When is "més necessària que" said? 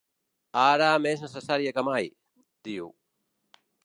1.03-1.83